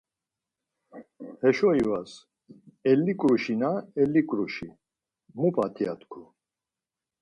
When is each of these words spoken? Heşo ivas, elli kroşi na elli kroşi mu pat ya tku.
Heşo 1.41 1.69
ivas, 1.81 2.11
elli 2.91 3.13
kroşi 3.19 3.55
na 3.61 3.71
elli 4.01 4.21
kroşi 4.29 4.67
mu 5.39 5.47
pat 5.55 5.75
ya 5.83 5.93
tku. 5.99 6.21